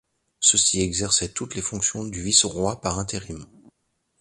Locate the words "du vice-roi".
2.03-2.81